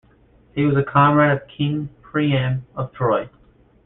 He 0.55 0.65
was 0.65 0.75
a 0.75 0.83
comrade 0.83 1.29
of 1.31 1.47
King 1.47 1.89
Priam 2.01 2.65
of 2.75 2.91
Troy. 2.91 3.29